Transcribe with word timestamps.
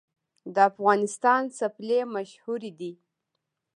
د 0.53 0.55
افغانستان 0.71 1.41
څپلۍ 1.57 1.99
مشهورې 2.13 2.71
دي 2.79 2.91